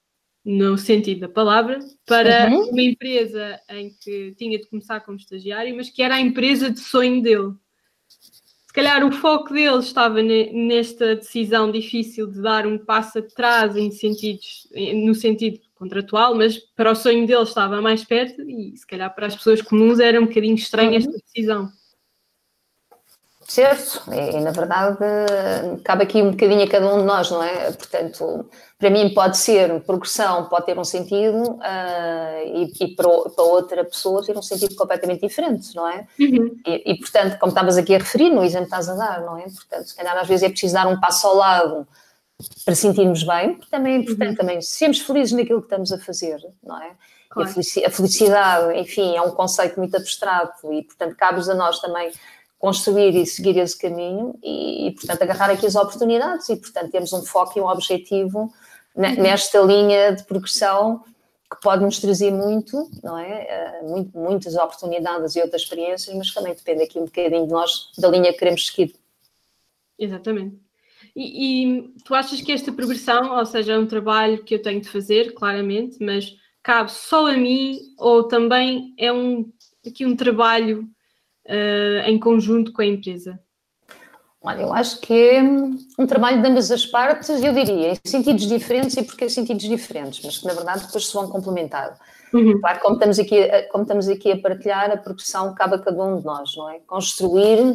no 0.45 0.78
sentido 0.78 1.22
da 1.22 1.30
palavra, 1.30 1.80
para 2.06 2.50
uhum. 2.50 2.69
uma 2.69 2.81
empresa 2.81 3.59
em 3.69 3.90
que 4.04 4.33
tinha 4.38 4.57
de 4.57 4.68
começar 4.68 5.00
como 5.00 5.18
estagiário, 5.18 5.76
mas 5.76 5.90
que 5.90 6.02
era 6.02 6.16
a 6.16 6.21
empresa 6.21 6.69
de 6.69 6.80
sonho 6.80 7.21
dele. 7.21 7.54
Se 8.68 8.73
calhar 8.73 9.06
o 9.06 9.12
foco 9.12 9.54
dele 9.54 9.78
estava 9.78 10.21
nesta 10.21 11.16
decisão 11.16 11.71
difícil 11.71 12.28
de 12.28 12.42
dar 12.42 12.66
um 12.66 12.78
passo 12.78 13.19
atrás 13.19 13.78
em 13.78 13.92
sentidos, 13.92 14.68
no 14.95 15.14
sentido 15.14 15.59
contratual, 15.76 16.35
mas 16.35 16.57
para 16.57 16.92
o 16.92 16.95
sonho 16.95 17.28
dele 17.28 17.44
estava 17.44 17.81
mais 17.81 18.04
perto 18.04 18.42
e 18.50 18.76
se 18.76 18.85
calhar 18.88 19.14
para 19.14 19.28
as 19.28 19.35
pessoas 19.35 19.62
comuns 19.62 20.00
era 20.00 20.19
um 20.19 20.26
bocadinho 20.26 20.56
estranha 20.56 20.92
uhum. 20.92 20.97
esta 20.97 21.12
decisão. 21.12 21.71
Certo, 23.47 24.02
e, 24.12 24.40
na 24.40 24.52
verdade 24.52 24.97
cabe 25.83 26.04
aqui 26.04 26.21
um 26.21 26.31
bocadinho 26.31 26.64
a 26.64 26.68
cada 26.68 26.94
um 26.94 27.00
de 27.00 27.06
nós, 27.06 27.30
não 27.30 27.44
é? 27.44 27.71
Portanto, 27.71 28.50
para 28.78 28.90
mim 28.90 29.14
pode 29.14 29.38
ser 29.38 29.81
progressão, 29.81 30.45
pode 30.45 30.66
ter 30.66 30.78
um 30.78 30.83
sentido 30.83 31.54
uh, 31.54 32.44
e, 32.45 32.71
e 32.81 32.95
para, 32.95 33.07
outra 33.07 33.83
pessoa 33.85 34.26
ter 34.26 34.38
um 34.38 34.42
sentido 34.42 34.76
completamente 34.76 35.21
diferente, 35.21 35.76
não 35.76 35.88
é? 35.88 36.07
Uhum. 36.19 36.57
E, 36.66 36.92
e, 36.92 36.97
portanto, 36.97 37.38
como 37.40 37.52
estavas 37.52 37.78
aqui 37.78 37.95
a 37.95 38.00
referir, 38.00 38.30
no 38.30 38.44
exemplo 38.44 38.68
que 38.68 38.76
estás 38.76 38.90
a 38.90 38.95
dar, 38.95 39.21
não 39.21 39.38
é? 39.38 39.44
Portanto, 39.44 39.88
se 39.88 39.95
calhar 39.95 40.18
às 40.18 40.28
vezes 40.28 40.44
é 40.44 40.50
preciso 40.50 40.73
dar 40.73 40.88
um 40.88 41.00
passo 41.00 41.28
ao 41.28 41.35
lado 41.35 41.88
para 42.66 42.76
sentirmos 42.76 43.23
bem, 43.23 43.56
porque 43.56 43.71
também 43.71 43.94
é 43.94 43.97
importante 44.00 44.30
uhum. 44.30 44.35
também 44.35 44.62
sermos 44.62 45.00
felizes 45.00 45.33
naquilo 45.33 45.62
que 45.62 45.68
estamos 45.68 45.92
a 45.92 45.97
fazer, 46.00 46.40
não 46.64 46.81
é? 46.81 46.92
Claro. 47.30 47.50
A 47.50 47.90
felicidade, 47.90 48.80
enfim, 48.80 49.16
é 49.16 49.21
um 49.21 49.31
conceito 49.31 49.80
muito 49.80 49.95
abstrato 49.97 50.71
e, 50.71 50.83
portanto, 50.83 51.16
cabe 51.16 51.42
a 51.50 51.56
nós 51.56 51.80
também 51.80 52.12
construir 52.63 53.13
e 53.13 53.25
seguir 53.25 53.57
esse 53.57 53.77
caminho 53.77 54.39
e, 54.41 54.95
portanto, 54.95 55.21
agarrar 55.21 55.49
aqui 55.49 55.65
as 55.65 55.75
oportunidades 55.75 56.47
e, 56.47 56.55
portanto, 56.55 56.89
temos 56.91 57.11
um 57.11 57.21
foco 57.21 57.59
e 57.59 57.61
um 57.61 57.67
objetivo 57.67 58.53
uhum. 58.95 59.15
nesta 59.21 59.59
linha 59.59 60.13
de 60.13 60.23
progressão 60.23 61.03
que 61.51 61.59
pode 61.61 61.83
nos 61.83 61.99
trazer 61.99 62.31
muito, 62.31 62.89
não 63.03 63.17
é? 63.17 63.81
Uh, 63.83 63.89
muito, 63.89 64.17
muitas 64.17 64.55
oportunidades 64.55 65.35
e 65.35 65.41
outras 65.41 65.63
experiências, 65.63 66.15
mas 66.15 66.33
também 66.33 66.53
depende 66.53 66.83
aqui 66.83 66.97
um 66.97 67.03
bocadinho 67.03 67.45
de 67.45 67.51
nós, 67.51 67.91
da 67.97 68.07
linha 68.07 68.31
que 68.31 68.39
queremos 68.39 68.65
seguir. 68.67 68.95
Exatamente. 69.99 70.57
E, 71.13 71.65
e, 71.65 71.93
tu 72.05 72.15
achas 72.15 72.39
que 72.39 72.53
esta 72.53 72.71
progressão, 72.71 73.39
ou 73.39 73.45
seja, 73.45 73.73
é 73.73 73.77
um 73.77 73.87
trabalho 73.87 74.41
que 74.41 74.55
eu 74.55 74.61
tenho 74.61 74.79
de 74.79 74.87
fazer, 74.87 75.33
claramente, 75.33 75.97
mas 75.99 76.33
cabe 76.63 76.93
só 76.93 77.27
a 77.27 77.33
mim 77.33 77.93
ou 77.97 78.23
também 78.23 78.93
é 78.97 79.11
um, 79.11 79.51
aqui 79.85 80.05
um 80.05 80.15
trabalho 80.15 80.89
uh, 81.47 82.07
em 82.07 82.19
conjunto 82.19 82.71
com 82.71 82.81
a 82.81 82.85
empresa? 82.85 83.40
Olha, 84.42 84.64
eu 84.64 84.73
acho 84.73 85.00
que 85.00 85.14
é 85.14 85.42
um 85.42 86.06
trabalho 86.06 86.42
de 86.42 86.47
ambas 86.50 86.69
as 86.69 86.85
partes, 86.85 87.30
eu 87.30 87.54
diria, 87.54 87.94
em 87.94 87.97
sentidos 88.04 88.45
diferentes 88.45 88.97
e 88.97 89.04
porque 89.04 89.30
sentidos 89.30 89.64
diferentes, 89.64 90.19
mas 90.23 90.38
que 90.38 90.45
na 90.45 90.54
verdade 90.54 90.85
depois 90.85 91.07
se 91.07 91.14
vão 91.14 91.30
complementar. 91.30 91.97
Uhum. 92.33 92.59
Claro, 92.59 92.80
como 92.81 92.95
estamos, 92.95 93.19
aqui, 93.19 93.38
como 93.71 93.83
estamos 93.83 94.09
aqui 94.09 94.33
a 94.33 94.38
partilhar, 94.38 94.92
a 94.92 94.97
progressão 94.97 95.54
cabe 95.54 95.76
a 95.76 95.80
cada 95.80 96.04
um 96.04 96.19
de 96.19 96.26
nós, 96.26 96.57
não 96.57 96.69
é? 96.69 96.80
Construir 96.80 97.73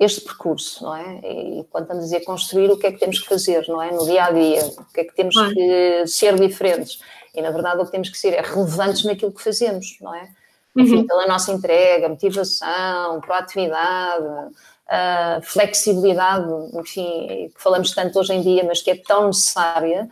este 0.00 0.22
percurso, 0.22 0.82
não 0.82 0.96
é? 0.96 1.20
E 1.22 1.64
quando 1.70 1.84
estamos 1.84 2.02
a 2.02 2.06
dizer 2.06 2.24
construir, 2.24 2.70
o 2.70 2.78
que 2.78 2.88
é 2.88 2.92
que 2.92 2.98
temos 2.98 3.20
que 3.20 3.28
fazer, 3.28 3.64
não 3.68 3.80
é? 3.80 3.92
No 3.92 4.04
dia 4.04 4.24
a 4.24 4.30
dia, 4.32 4.64
o 4.66 4.92
que 4.92 5.02
é 5.02 5.04
que 5.04 5.14
temos 5.14 5.36
que 5.52 6.06
ser 6.08 6.34
diferentes. 6.34 7.00
E 7.32 7.40
na 7.40 7.50
verdade 7.50 7.80
o 7.80 7.84
que 7.84 7.92
temos 7.92 8.10
que 8.10 8.18
ser 8.18 8.34
é 8.34 8.40
relevantes 8.40 9.04
naquilo 9.04 9.32
que 9.32 9.42
fazemos, 9.42 9.96
não 10.00 10.12
é? 10.12 10.28
Enfim, 10.76 10.96
uhum. 10.96 11.06
pela 11.06 11.26
nossa 11.26 11.52
entrega, 11.52 12.08
motivação, 12.08 13.20
proatividade, 13.20 14.24
uh, 14.26 15.42
flexibilidade, 15.42 16.48
enfim, 16.74 17.50
que 17.54 17.62
falamos 17.62 17.92
tanto 17.92 18.18
hoje 18.18 18.32
em 18.32 18.40
dia, 18.40 18.64
mas 18.64 18.80
que 18.80 18.90
é 18.90 18.96
tão 18.96 19.26
necessária. 19.26 20.08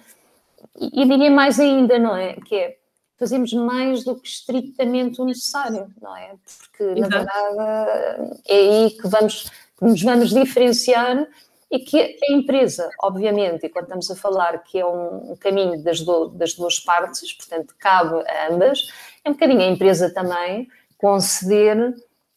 E, 0.78 1.02
e 1.02 1.08
diria 1.08 1.30
mais 1.30 1.58
ainda, 1.58 1.98
não 1.98 2.16
é? 2.16 2.34
Que 2.34 2.54
é 2.56 2.76
fazemos 3.20 3.52
mais 3.52 4.02
do 4.02 4.16
que 4.16 4.26
estritamente 4.26 5.20
o 5.20 5.26
necessário, 5.26 5.88
não 6.00 6.16
é? 6.16 6.32
Porque, 6.58 6.98
Exato. 6.98 7.10
na 7.10 7.18
verdade, 7.18 8.40
é 8.48 8.54
aí 8.54 8.90
que 8.90 9.06
vamos, 9.06 9.42
que 9.78 9.84
nos 9.84 10.02
vamos 10.02 10.30
diferenciar 10.30 11.28
e 11.70 11.78
que 11.78 12.18
a 12.28 12.32
empresa, 12.32 12.90
obviamente, 13.00 13.64
e 13.64 13.68
quando 13.68 13.84
estamos 13.84 14.10
a 14.10 14.16
falar 14.16 14.58
que 14.64 14.78
é 14.78 14.84
um 14.84 15.36
caminho 15.38 15.82
das, 15.82 16.00
do, 16.00 16.28
das 16.28 16.54
duas 16.54 16.80
partes, 16.80 17.32
portanto, 17.32 17.74
cabe 17.78 18.22
a 18.28 18.48
ambas, 18.52 18.88
é 19.24 19.30
um 19.30 19.34
bocadinho 19.34 19.60
a 19.60 19.66
empresa 19.66 20.12
também 20.12 20.66
conceder 20.98 21.94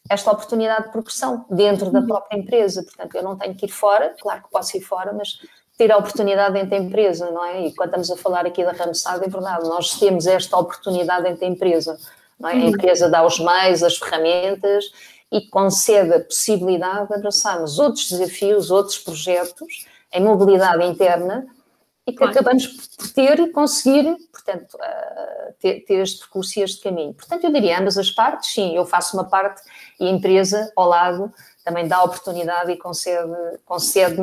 esta 0.10 0.32
oportunidade 0.32 0.86
de 0.86 0.92
progressão 0.92 1.46
dentro 1.50 1.90
da 1.90 2.00
uhum. 2.00 2.08
própria 2.08 2.38
empresa. 2.38 2.84
Portanto, 2.84 3.16
eu 3.16 3.24
não 3.24 3.38
tenho 3.38 3.56
que 3.56 3.66
ir 3.66 3.70
fora, 3.70 4.16
claro 4.20 4.44
que 4.44 4.52
posso 4.52 4.78
ir 4.78 4.82
fora, 4.82 5.14
mas 5.14 5.40
ter 5.78 5.92
a 5.92 5.98
oportunidade 5.98 6.54
dentro 6.54 6.70
da 6.70 6.78
empresa, 6.78 7.32
não 7.32 7.44
é? 7.44 7.66
E 7.66 7.74
quando 7.74 7.90
estamos 7.90 8.12
a 8.12 8.18
falar 8.18 8.46
aqui 8.46 8.64
da 8.64 8.74
Ramsad, 8.74 9.24
é 9.24 9.28
verdade, 9.28 9.68
nós 9.68 9.98
temos 9.98 10.28
esta 10.28 10.58
oportunidade 10.58 11.24
dentro 11.24 11.40
da 11.40 11.48
empresa, 11.48 11.98
não 12.40 12.50
é? 12.50 12.54
A 12.54 12.56
uhum. 12.58 12.68
empresa 12.68 13.10
dá 13.10 13.26
os 13.26 13.40
meios, 13.40 13.82
as 13.82 13.98
ferramentas 13.98 14.86
e 15.34 15.42
concede 15.50 16.14
a 16.14 16.20
possibilidade 16.24 17.08
de 17.08 17.16
abraçarmos 17.16 17.80
outros 17.80 18.08
desafios, 18.08 18.70
outros 18.70 19.00
projetos 19.00 19.88
em 20.14 20.24
mobilidade 20.24 20.86
interna 20.86 21.48
e 22.06 22.12
que 22.12 22.20
claro. 22.20 22.34
acabamos 22.34 22.68
por 22.68 23.12
ter 23.12 23.40
e 23.40 23.50
conseguir, 23.50 24.16
portanto, 24.32 24.76
uh, 24.76 25.54
ter, 25.60 25.80
ter, 25.86 26.04
este 26.04 26.20
percurso 26.20 26.60
e 26.60 26.62
este 26.62 26.84
caminho. 26.84 27.16
Portanto, 27.16 27.46
eu 27.46 27.52
diria 27.52 27.80
ambas 27.80 27.98
as 27.98 28.12
partes, 28.12 28.54
sim, 28.54 28.76
eu 28.76 28.86
faço 28.86 29.18
uma 29.18 29.24
parte 29.24 29.64
e 30.00 30.06
a 30.06 30.12
empresa 30.12 30.72
ao 30.76 30.88
lado 30.88 31.34
também 31.66 31.88
dá 31.88 32.04
oportunidade 32.04 32.72
e 32.72 32.78
concede-nos 32.78 33.60
concede 33.66 34.16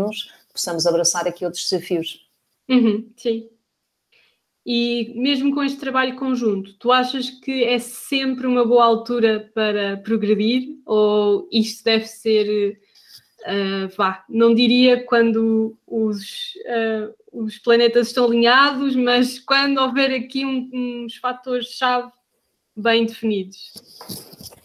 que 0.47 0.53
possamos 0.53 0.87
abraçar 0.87 1.27
aqui 1.27 1.45
outros 1.45 1.69
desafios. 1.69 2.25
Uhum, 2.69 3.11
sim. 3.17 3.49
E 4.65 5.13
mesmo 5.17 5.55
com 5.55 5.63
este 5.63 5.79
trabalho 5.79 6.17
conjunto, 6.17 6.75
tu 6.75 6.93
achas 6.93 7.31
que 7.31 7.65
é 7.65 7.79
sempre 7.79 8.47
uma 8.47 8.65
boa 8.65 8.85
altura 8.85 9.51
para 9.55 9.97
progredir 9.99 10.79
ou 10.85 11.49
isto 11.51 11.83
deve 11.83 12.07
ser, 12.07 12.79
uh, 13.41 13.97
vá, 13.97 14.23
não 14.29 14.55
diria 14.55 15.03
quando 15.05 15.77
os, 15.87 16.55
uh, 16.67 17.43
os 17.45 17.59
planetas 17.59 18.09
estão 18.09 18.27
alinhados, 18.27 18.95
mas 18.95 19.39
quando 19.39 19.79
houver 19.79 20.15
aqui 20.15 20.45
um, 20.45 20.69
uns 21.05 21.17
fatores-chave 21.17 22.11
bem 22.77 23.07
definidos? 23.07 23.73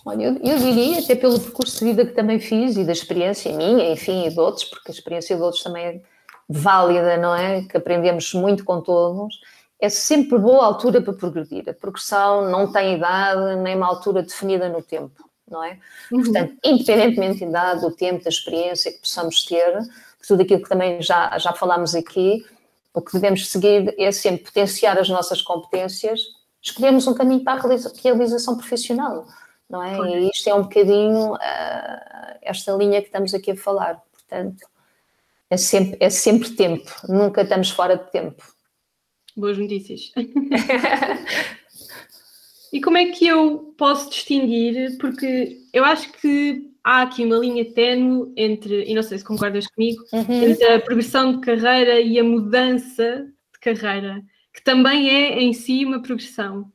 Olha, 0.05 0.25
eu, 0.25 0.39
eu, 0.43 0.59
diria, 0.59 0.99
até 0.99 1.15
pelo 1.15 1.39
percurso 1.39 1.79
de 1.79 1.85
vida 1.85 2.05
que 2.05 2.13
também 2.13 2.39
fiz 2.39 2.75
e 2.75 2.83
da 2.83 2.91
experiência 2.91 3.51
minha, 3.55 3.91
enfim, 3.91 4.27
e 4.27 4.29
de 4.29 4.39
outros, 4.39 4.65
porque 4.65 4.91
a 4.91 4.93
experiência 4.93 5.35
de 5.35 5.41
outros 5.41 5.63
também 5.63 5.85
é 5.85 6.01
válida, 6.47 7.17
não 7.17 7.35
é? 7.35 7.63
Que 7.63 7.77
aprendemos 7.77 8.33
muito 8.33 8.63
com 8.63 8.81
todos. 8.81 9.39
É 9.85 9.89
sempre 9.89 10.37
boa 10.37 10.65
altura 10.65 11.01
para 11.01 11.13
progredir. 11.13 11.69
A 11.69 11.73
progressão 11.73 12.49
não 12.49 12.71
tem 12.71 12.95
idade 12.95 13.55
nem 13.57 13.75
uma 13.75 13.87
altura 13.87 14.23
definida 14.23 14.67
no 14.69 14.81
tempo, 14.81 15.29
não 15.49 15.63
é? 15.63 15.79
Uhum. 16.11 16.23
Portanto, 16.23 16.53
independentemente 16.63 17.39
da 17.41 17.45
idade, 17.45 17.81
do 17.81 17.91
tempo, 17.91 18.23
da 18.23 18.29
experiência 18.29 18.91
que 18.91 18.99
possamos 18.99 19.45
ter, 19.45 19.79
tudo 20.27 20.41
aquilo 20.41 20.61
que 20.61 20.69
também 20.69 21.01
já, 21.01 21.37
já 21.37 21.53
falámos 21.53 21.93
aqui, 21.95 22.45
o 22.93 23.01
que 23.01 23.13
devemos 23.13 23.49
seguir 23.49 23.93
é 23.97 24.11
sempre 24.11 24.43
potenciar 24.43 24.97
as 24.97 25.09
nossas 25.09 25.41
competências, 25.41 26.21
escolhermos 26.61 27.05
um 27.07 27.13
caminho 27.13 27.43
para 27.43 27.61
a 27.61 27.67
realização 28.03 28.57
profissional 28.57 29.25
não 29.69 29.81
é? 29.81 29.97
E 30.19 30.29
isto 30.29 30.47
é 30.49 30.53
um 30.53 30.63
bocadinho 30.63 31.33
uh, 31.33 31.39
esta 32.41 32.71
linha 32.73 33.01
que 33.01 33.07
estamos 33.07 33.33
aqui 33.33 33.51
a 33.51 33.57
falar. 33.57 34.01
Portanto, 34.11 34.65
é 35.49 35.57
sempre, 35.57 35.97
é 35.99 36.09
sempre 36.09 36.49
tempo, 36.51 36.91
nunca 37.07 37.41
estamos 37.41 37.69
fora 37.69 37.97
de 37.97 38.09
tempo. 38.11 38.43
Boas 39.35 39.57
notícias. 39.57 40.11
e 42.71 42.81
como 42.81 42.97
é 42.97 43.07
que 43.07 43.27
eu 43.27 43.73
posso 43.77 44.09
distinguir? 44.09 44.97
Porque 44.97 45.61
eu 45.73 45.83
acho 45.83 46.11
que 46.13 46.71
há 46.83 47.01
aqui 47.01 47.25
uma 47.25 47.37
linha 47.37 47.65
tenue 47.65 48.31
entre, 48.37 48.85
e 48.85 48.93
não 48.93 49.03
sei 49.03 49.17
se 49.17 49.23
concordas 49.23 49.67
comigo, 49.67 50.03
uhum. 50.13 50.43
entre 50.43 50.65
a 50.65 50.79
progressão 50.79 51.33
de 51.33 51.41
carreira 51.41 51.99
e 51.99 52.19
a 52.19 52.23
mudança 52.23 53.27
de 53.53 53.59
carreira, 53.59 54.23
que 54.53 54.63
também 54.63 55.09
é 55.09 55.41
em 55.41 55.53
si 55.53 55.83
uma 55.83 56.01
progressão 56.01 56.71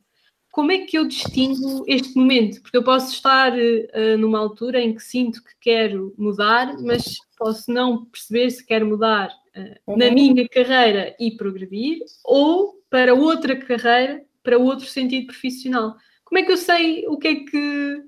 como 0.51 0.73
é 0.73 0.79
que 0.79 0.99
eu 0.99 1.07
distingo 1.07 1.85
este 1.87 2.17
momento? 2.17 2.61
Porque 2.61 2.77
eu 2.77 2.83
posso 2.83 3.13
estar 3.13 3.53
uh, 3.53 4.19
numa 4.19 4.39
altura 4.39 4.81
em 4.81 4.95
que 4.95 5.03
sinto 5.03 5.43
que 5.43 5.53
quero 5.61 6.13
mudar, 6.19 6.77
mas 6.81 7.19
posso 7.39 7.73
não 7.73 8.05
perceber 8.07 8.51
se 8.51 8.67
quero 8.67 8.87
mudar 8.87 9.31
uh, 9.57 9.93
uhum. 9.93 9.97
na 9.97 10.11
minha 10.11 10.49
carreira 10.49 11.15
e 11.19 11.37
progredir, 11.37 11.99
ou 12.25 12.81
para 12.89 13.15
outra 13.15 13.57
carreira, 13.57 14.23
para 14.43 14.59
outro 14.59 14.87
sentido 14.87 15.27
profissional. 15.27 15.97
Como 16.25 16.39
é 16.39 16.43
que 16.43 16.53
eu 16.53 16.57
sei 16.57 17.07
o 17.07 17.19
que 17.19 17.29
é 17.29 17.35
que 17.35 18.03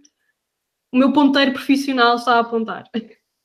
o 0.92 0.96
meu 0.96 1.12
ponteiro 1.12 1.52
profissional 1.52 2.16
está 2.16 2.34
a 2.34 2.40
apontar? 2.40 2.84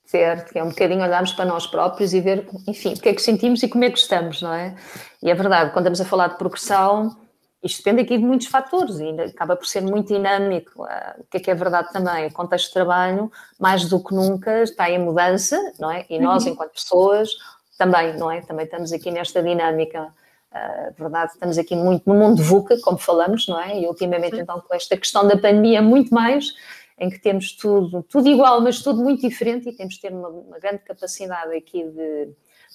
Certo, 0.06 0.54
que 0.54 0.60
é 0.60 0.64
um 0.64 0.70
bocadinho 0.70 1.04
olharmos 1.04 1.34
para 1.34 1.46
nós 1.46 1.68
próprios 1.68 2.14
e 2.14 2.22
ver, 2.22 2.48
enfim, 2.66 2.94
o 2.94 3.00
que 3.00 3.10
é 3.10 3.14
que 3.14 3.22
sentimos 3.22 3.62
e 3.62 3.68
como 3.68 3.84
é 3.84 3.92
que 3.92 3.98
estamos, 3.98 4.42
não 4.42 4.54
é? 4.54 4.76
E 5.22 5.30
é 5.30 5.36
verdade, 5.36 5.72
quando 5.72 5.86
estamos 5.88 6.00
a 6.00 6.06
falar 6.06 6.28
de 6.30 6.38
progressão, 6.38 7.18
isto 7.62 7.80
depende 7.80 8.04
aqui 8.04 8.18
de 8.18 8.24
muitos 8.24 8.48
fatores 8.48 9.00
e 9.00 9.10
acaba 9.22 9.56
por 9.56 9.66
ser 9.66 9.82
muito 9.82 10.14
dinâmico. 10.14 10.84
Ah, 10.84 11.16
o 11.20 11.24
que 11.26 11.38
é 11.38 11.40
que 11.40 11.52
é 11.52 11.56
verdade 11.56 11.92
também? 11.92 12.28
O 12.28 12.32
contexto 12.32 12.68
de 12.68 12.74
trabalho, 12.74 13.30
mais 13.60 13.90
do 13.90 14.02
que 14.02 14.14
nunca, 14.14 14.64
está 14.64 14.90
em 14.90 15.00
mudança, 15.00 15.60
não 15.80 15.92
é? 15.92 16.06
E 16.10 16.20
nós, 16.20 16.46
uhum. 16.46 16.52
enquanto 16.52 16.72
pessoas, 16.72 17.30
também, 17.78 18.18
não 18.18 18.32
é? 18.32 18.42
Também 18.42 18.66
estamos 18.66 18.92
aqui 18.92 19.12
nesta 19.12 19.42
dinâmica. 19.42 20.14
Uh, 20.52 20.94
verdade, 20.98 21.34
estamos 21.34 21.58
aqui 21.58 21.76
muito 21.76 22.08
no 22.08 22.16
mundo 22.16 22.42
VUCA, 22.42 22.80
como 22.82 22.98
falamos, 22.98 23.48
não 23.48 23.60
é? 23.60 23.80
E 23.80 23.88
ultimamente, 23.88 24.36
Sim. 24.36 24.42
então, 24.42 24.62
com 24.62 24.74
esta 24.74 24.98
questão 24.98 25.28
da 25.28 25.36
pandemia, 25.36 25.82
muito 25.82 26.14
mais, 26.14 26.54
em 26.98 27.10
que 27.10 27.20
temos 27.20 27.52
tudo, 27.52 28.02
tudo 28.04 28.28
igual, 28.28 28.60
mas 28.62 28.82
tudo 28.82 29.04
muito 29.04 29.22
diferente 29.22 29.70
e 29.70 29.74
temos 29.74 29.96
de 29.96 30.02
ter 30.02 30.12
uma, 30.12 30.30
uma 30.30 30.60
grande 30.60 30.80
capacidade 30.80 31.56
aqui 31.56 31.84
de 31.84 32.30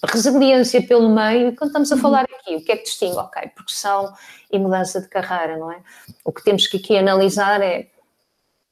resiliência 0.05 0.85
pelo 0.85 1.09
meio, 1.09 1.49
e 1.49 1.55
quando 1.55 1.69
estamos 1.69 1.91
a 1.91 1.95
uhum. 1.95 2.01
falar 2.01 2.23
aqui, 2.23 2.55
o 2.55 2.63
que 2.63 2.71
é 2.71 2.77
que 2.77 2.83
distingue? 2.83 3.15
Ok, 3.17 3.41
progressão 3.55 4.13
e 4.51 4.59
mudança 4.59 5.01
de 5.01 5.07
carreira, 5.07 5.57
não 5.57 5.71
é? 5.71 5.81
O 6.23 6.31
que 6.31 6.43
temos 6.43 6.67
que 6.67 6.77
aqui 6.77 6.97
analisar 6.97 7.61
é, 7.61 7.87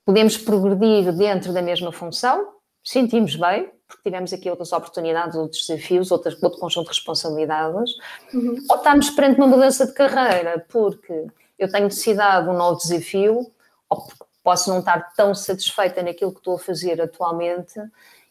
podemos 0.05 0.38
progredir 0.38 1.11
dentro 1.13 1.53
da 1.53 1.61
mesma 1.61 1.91
função, 1.91 2.53
sentimos 2.83 3.35
bem, 3.35 3.69
porque 3.91 4.10
tivemos 4.10 4.31
aqui 4.31 4.50
outras 4.50 4.71
oportunidades, 4.71 5.36
outros 5.36 5.67
desafios, 5.67 6.12
outro 6.12 6.38
conjunto 6.39 6.86
de 6.86 6.95
responsabilidades, 6.95 7.91
uhum. 8.33 8.55
ou 8.69 8.77
estamos 8.77 9.10
perante 9.10 9.38
uma 9.38 9.48
mudança 9.48 9.86
de 9.86 9.93
carreira, 9.93 10.65
porque 10.69 11.27
eu 11.60 11.69
tenho 11.69 11.86
necessidade 11.86 12.45
de 12.45 12.51
um 12.51 12.57
novo 12.57 12.79
desafio, 12.79 13.51
ou 13.89 14.07
posso 14.43 14.69
não 14.69 14.79
estar 14.79 15.13
tão 15.15 15.36
satisfeita 15.36 16.01
naquilo 16.01 16.31
que 16.31 16.39
estou 16.39 16.55
a 16.55 16.60
fazer 16.60 17.00
atualmente 17.01 17.79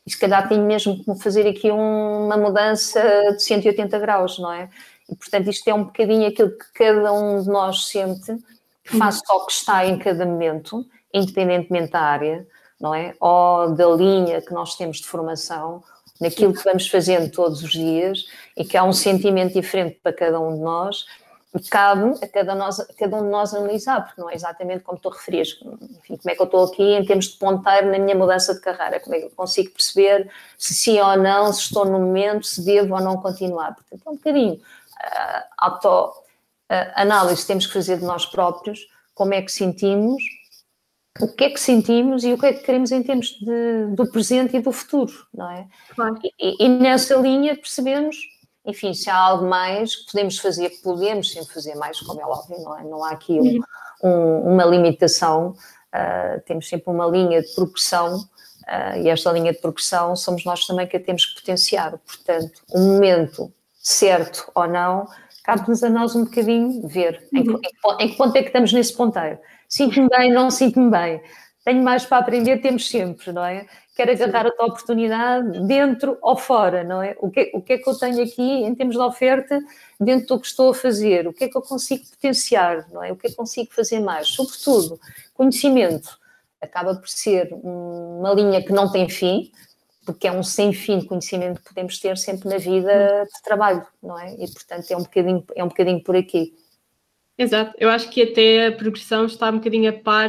e 0.06 0.10
se 0.10 0.18
calhar 0.18 0.48
tenho 0.48 0.64
mesmo 0.64 1.04
que 1.04 1.14
fazer 1.22 1.46
aqui 1.46 1.70
um, 1.70 2.26
uma 2.26 2.36
mudança 2.36 3.00
de 3.36 3.42
180 3.42 3.98
graus, 3.98 4.38
não 4.38 4.52
é? 4.52 4.68
E 5.08 5.14
portanto 5.14 5.48
isto 5.48 5.68
é 5.68 5.74
um 5.74 5.84
bocadinho 5.84 6.26
aquilo 6.26 6.50
que 6.50 6.72
cada 6.74 7.12
um 7.12 7.42
de 7.42 7.48
nós 7.48 7.88
sente, 7.88 8.36
que 8.82 8.96
faz 8.96 9.20
só 9.24 9.36
o 9.36 9.46
que 9.46 9.52
está 9.52 9.86
em 9.86 9.98
cada 9.98 10.24
momento, 10.24 10.84
independentemente 11.12 11.92
da 11.92 12.00
área, 12.00 12.46
não 12.80 12.94
é? 12.94 13.14
Ou 13.20 13.74
da 13.74 13.86
linha 13.88 14.40
que 14.40 14.52
nós 14.52 14.74
temos 14.74 14.98
de 14.98 15.06
formação, 15.06 15.82
naquilo 16.20 16.52
que 16.52 16.64
vamos 16.64 16.86
fazendo 16.88 17.30
todos 17.30 17.62
os 17.62 17.70
dias 17.70 18.26
e 18.56 18.64
que 18.64 18.76
há 18.76 18.84
um 18.84 18.92
sentimento 18.92 19.54
diferente 19.54 19.98
para 20.02 20.12
cada 20.12 20.38
um 20.38 20.54
de 20.54 20.60
nós 20.60 21.04
cabe 21.68 22.14
a 22.22 22.28
cada, 22.28 22.54
nós, 22.54 22.78
a 22.78 22.94
cada 22.94 23.16
um 23.16 23.22
de 23.22 23.28
nós 23.28 23.52
analisar, 23.52 24.04
porque 24.04 24.20
não 24.20 24.30
é 24.30 24.34
exatamente 24.34 24.84
como 24.84 25.00
tu 25.00 25.08
referias, 25.08 25.58
enfim, 25.58 26.16
como 26.16 26.30
é 26.30 26.34
que 26.34 26.40
eu 26.40 26.44
estou 26.44 26.64
aqui 26.64 26.82
em 26.82 27.04
termos 27.04 27.26
de 27.26 27.38
ponteiro 27.38 27.90
na 27.90 27.98
minha 27.98 28.14
mudança 28.14 28.54
de 28.54 28.60
carreira, 28.60 29.00
como 29.00 29.16
é 29.16 29.18
que 29.18 29.24
eu 29.26 29.30
consigo 29.30 29.70
perceber 29.70 30.30
se 30.56 30.74
sim 30.74 31.00
ou 31.00 31.16
não, 31.16 31.52
se 31.52 31.62
estou 31.62 31.84
no 31.84 31.98
momento, 31.98 32.46
se 32.46 32.64
devo 32.64 32.94
ou 32.94 33.00
não 33.00 33.16
continuar. 33.16 33.74
Portanto, 33.74 34.02
é 34.06 34.10
um 34.10 34.14
bocadinho 34.14 34.54
uh, 34.54 35.42
auto-análise 35.58 37.42
uh, 37.42 37.46
temos 37.46 37.66
que 37.66 37.72
fazer 37.72 37.98
de 37.98 38.04
nós 38.04 38.24
próprios, 38.24 38.86
como 39.12 39.34
é 39.34 39.42
que 39.42 39.50
sentimos 39.50 40.22
o 41.18 41.28
que 41.28 41.44
é 41.44 41.50
que 41.50 41.58
sentimos 41.58 42.22
e 42.22 42.32
o 42.32 42.38
que 42.38 42.46
é 42.46 42.52
que 42.52 42.62
queremos 42.62 42.92
em 42.92 43.02
termos 43.02 43.30
de, 43.40 43.94
do 43.94 44.10
presente 44.10 44.56
e 44.56 44.60
do 44.60 44.70
futuro, 44.70 45.12
não 45.34 45.50
é? 45.50 45.66
Claro. 45.94 46.16
E, 46.38 46.64
e, 46.64 46.68
nessa 46.68 47.16
linha 47.16 47.56
percebemos, 47.56 48.16
enfim, 48.64 48.94
se 48.94 49.10
há 49.10 49.16
algo 49.16 49.46
mais 49.46 49.96
que 49.96 50.12
podemos 50.12 50.38
fazer, 50.38 50.70
que 50.70 50.82
podemos 50.82 51.32
sempre 51.32 51.52
fazer 51.52 51.74
mais, 51.74 52.00
como 52.00 52.20
é 52.20 52.24
óbvio, 52.24 52.58
não 52.62 52.78
é? 52.78 52.84
Não 52.84 53.04
há 53.04 53.10
aqui 53.10 53.40
um, 53.40 53.60
um, 54.04 54.52
uma 54.54 54.64
limitação, 54.64 55.50
uh, 55.50 56.40
temos 56.46 56.68
sempre 56.68 56.90
uma 56.92 57.06
linha 57.06 57.42
de 57.42 57.52
progressão 57.54 58.16
uh, 58.18 58.96
e 59.02 59.08
esta 59.08 59.32
linha 59.32 59.52
de 59.52 59.58
progressão 59.58 60.14
somos 60.14 60.44
nós 60.44 60.64
também 60.64 60.86
que 60.86 60.96
a 60.96 61.00
temos 61.00 61.26
que 61.26 61.40
potenciar. 61.40 61.98
Portanto, 61.98 62.62
o 62.70 62.78
um 62.78 62.94
momento 62.94 63.52
certo 63.74 64.50
ou 64.54 64.68
não, 64.68 65.08
cabe-nos 65.42 65.82
a 65.82 65.90
nós 65.90 66.14
um 66.14 66.24
bocadinho 66.24 66.86
ver 66.86 67.26
uhum. 67.32 67.60
em, 67.98 68.04
em 68.04 68.08
que 68.10 68.16
ponto 68.16 68.36
é 68.36 68.42
que 68.42 68.48
estamos 68.48 68.72
nesse 68.72 68.94
ponteiro 68.96 69.38
sinto-me 69.70 70.08
bem, 70.10 70.30
não 70.32 70.50
sinto-me 70.50 70.90
bem. 70.90 71.22
Tenho 71.64 71.82
mais 71.82 72.04
para 72.04 72.18
aprender, 72.18 72.60
temos 72.60 72.88
sempre, 72.88 73.32
não 73.32 73.44
é? 73.44 73.66
Quero 73.94 74.10
agarrar 74.10 74.46
a 74.46 74.50
tua 74.50 74.66
oportunidade 74.66 75.66
dentro 75.66 76.18
ou 76.22 76.36
fora, 76.36 76.82
não 76.82 77.02
é? 77.02 77.16
O 77.20 77.30
que, 77.30 77.50
o 77.54 77.62
que 77.62 77.74
é 77.74 77.78
que 77.78 77.88
eu 77.88 77.96
tenho 77.96 78.22
aqui 78.22 78.42
em 78.42 78.74
termos 78.74 78.96
de 78.96 79.02
oferta 79.02 79.60
dentro 80.00 80.26
do 80.28 80.40
que 80.40 80.46
estou 80.46 80.70
a 80.70 80.74
fazer? 80.74 81.28
O 81.28 81.32
que 81.32 81.44
é 81.44 81.48
que 81.48 81.56
eu 81.56 81.62
consigo 81.62 82.04
potenciar, 82.10 82.86
não 82.90 83.04
é? 83.04 83.12
O 83.12 83.16
que 83.16 83.26
é 83.26 83.30
que 83.30 83.36
consigo 83.36 83.72
fazer 83.72 84.00
mais? 84.00 84.28
Sobretudo, 84.28 84.98
conhecimento 85.34 86.18
acaba 86.60 86.94
por 86.94 87.08
ser 87.08 87.50
uma 87.52 88.32
linha 88.34 88.62
que 88.64 88.72
não 88.72 88.90
tem 88.90 89.08
fim, 89.08 89.50
porque 90.04 90.26
é 90.26 90.32
um 90.32 90.42
sem 90.42 90.72
fim 90.72 90.98
de 90.98 91.06
conhecimento 91.06 91.60
que 91.60 91.68
podemos 91.68 91.98
ter 91.98 92.16
sempre 92.18 92.48
na 92.48 92.58
vida 92.58 93.26
de 93.32 93.42
trabalho, 93.42 93.86
não 94.02 94.18
é? 94.18 94.34
E 94.34 94.50
portanto 94.50 94.90
é 94.90 94.96
um 94.96 95.02
bocadinho, 95.02 95.44
é 95.54 95.62
um 95.62 95.68
bocadinho 95.68 96.02
por 96.02 96.16
aqui. 96.16 96.54
Exato, 97.40 97.74
eu 97.78 97.88
acho 97.88 98.10
que 98.10 98.20
até 98.22 98.66
a 98.66 98.72
progressão 98.72 99.24
está 99.24 99.48
um 99.48 99.56
bocadinho 99.56 99.88
a 99.88 99.94
par 99.94 100.28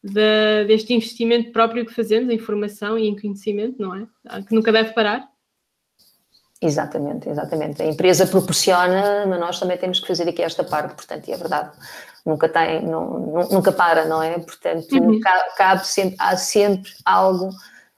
de, 0.00 0.64
deste 0.68 0.94
investimento 0.94 1.50
próprio 1.50 1.84
que 1.84 1.92
fazemos 1.92 2.30
em 2.32 2.38
formação 2.38 2.96
e 2.96 3.08
em 3.08 3.20
conhecimento, 3.20 3.82
não 3.82 3.92
é? 3.92 4.06
Que 4.46 4.54
nunca 4.54 4.70
deve 4.70 4.92
parar. 4.92 5.28
Exatamente, 6.62 7.28
exatamente. 7.28 7.82
A 7.82 7.86
empresa 7.86 8.24
proporciona, 8.24 9.26
mas 9.26 9.40
nós 9.40 9.58
também 9.58 9.76
temos 9.78 9.98
que 9.98 10.06
fazer 10.06 10.28
aqui 10.28 10.40
esta 10.40 10.62
parte, 10.62 10.94
portanto, 10.94 11.26
e 11.26 11.32
é 11.32 11.36
verdade, 11.36 11.76
nunca 12.24 12.48
tem, 12.48 12.86
não, 12.86 13.48
nunca 13.50 13.72
para, 13.72 14.04
não 14.04 14.22
é? 14.22 14.38
Portanto, 14.38 14.92
uhum. 14.92 15.18
cabe 15.56 15.84
sempre, 15.88 16.14
há 16.20 16.36
sempre 16.36 16.92
algo, 17.04 17.50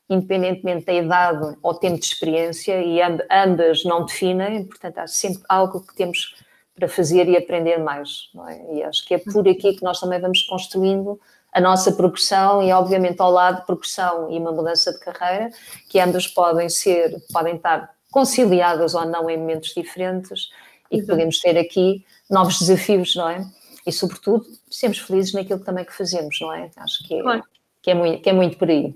independentemente 0.08 0.86
da 0.86 0.94
idade 0.94 1.58
ou 1.62 1.74
tempo 1.74 2.00
de 2.00 2.06
experiência, 2.06 2.80
e 2.80 3.02
ambas 3.02 3.84
não 3.84 4.06
definem, 4.06 4.64
portanto, 4.64 4.96
há 4.96 5.06
sempre 5.06 5.42
algo 5.46 5.86
que 5.86 5.94
temos 5.94 6.34
para 6.80 6.88
fazer 6.88 7.28
e 7.28 7.36
aprender 7.36 7.78
mais, 7.78 8.30
não 8.34 8.48
é? 8.48 8.74
E 8.74 8.82
acho 8.82 9.06
que 9.06 9.14
é 9.14 9.18
por 9.18 9.46
aqui 9.46 9.74
que 9.74 9.84
nós 9.84 10.00
também 10.00 10.20
vamos 10.20 10.42
construindo 10.42 11.20
a 11.52 11.60
nossa 11.60 11.92
progressão 11.92 12.62
e, 12.62 12.72
obviamente, 12.72 13.20
ao 13.20 13.30
lado 13.30 13.64
progressão 13.66 14.30
e 14.30 14.38
uma 14.38 14.50
mudança 14.50 14.92
de 14.92 15.00
carreira, 15.00 15.50
que 15.88 16.00
ambas 16.00 16.26
podem 16.26 16.68
ser, 16.68 17.14
podem 17.32 17.56
estar 17.56 17.94
conciliadas 18.10 18.94
ou 18.94 19.04
não 19.04 19.28
em 19.28 19.36
momentos 19.36 19.74
diferentes 19.74 20.48
e 20.90 21.00
que 21.00 21.06
podemos 21.06 21.38
ter 21.38 21.58
aqui 21.58 22.04
novos 22.28 22.58
desafios, 22.58 23.14
não 23.14 23.28
é? 23.28 23.44
E, 23.86 23.92
sobretudo, 23.92 24.46
sermos 24.70 24.98
felizes 24.98 25.32
naquilo 25.32 25.60
também 25.60 25.84
que 25.84 25.92
fazemos, 25.92 26.38
não 26.40 26.52
é? 26.52 26.70
Acho 26.76 27.06
que 27.06 27.14
é, 27.14 27.22
claro. 27.22 27.44
que 27.82 27.90
é, 27.90 27.94
muito, 27.94 28.22
que 28.22 28.30
é 28.30 28.32
muito 28.32 28.56
por 28.56 28.70
aí. 28.70 28.94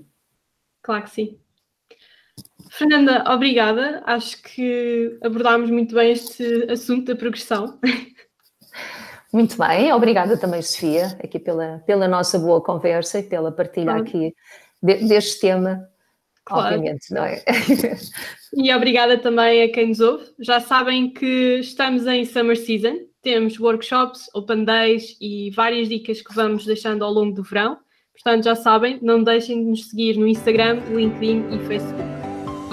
Claro 0.81 1.03
que 1.03 1.11
sim. 1.11 1.39
Fernanda, 2.69 3.23
obrigada. 3.27 4.01
Acho 4.05 4.41
que 4.41 5.17
abordámos 5.23 5.69
muito 5.69 5.95
bem 5.95 6.11
este 6.11 6.69
assunto 6.69 7.05
da 7.05 7.15
progressão. 7.15 7.79
Muito 9.31 9.57
bem, 9.57 9.91
obrigada 9.91 10.37
também, 10.37 10.61
Sofia, 10.61 11.17
aqui 11.21 11.37
pela, 11.37 11.83
pela 11.85 12.07
nossa 12.07 12.39
boa 12.39 12.61
conversa 12.63 13.19
e 13.19 13.23
pela 13.23 13.51
partilha 13.51 13.87
claro. 13.87 14.03
aqui 14.03 14.33
de, 14.81 15.07
deste 15.09 15.41
tema, 15.41 15.85
claro. 16.45 16.75
obviamente, 16.75 17.13
não 17.13 17.25
é? 17.25 17.43
E 18.57 18.73
obrigada 18.73 19.17
também 19.17 19.63
a 19.63 19.69
quem 19.69 19.89
nos 19.89 19.99
ouve. 19.99 20.23
Já 20.39 20.61
sabem 20.61 21.11
que 21.11 21.59
estamos 21.59 22.07
em 22.07 22.23
Summer 22.23 22.55
Season, 22.55 22.95
temos 23.21 23.59
workshops, 23.59 24.29
open 24.33 24.63
days 24.63 25.17
e 25.19 25.51
várias 25.51 25.89
dicas 25.89 26.21
que 26.21 26.33
vamos 26.33 26.65
deixando 26.65 27.03
ao 27.03 27.11
longo 27.11 27.35
do 27.35 27.43
verão. 27.43 27.77
Portanto, 28.13 28.45
já 28.45 28.55
sabem, 28.55 28.97
não 29.01 29.21
deixem 29.21 29.61
de 29.61 29.69
nos 29.71 29.89
seguir 29.89 30.15
no 30.15 30.25
Instagram, 30.25 30.79
LinkedIn 30.89 31.43
e 31.53 31.59
Facebook 31.67 32.24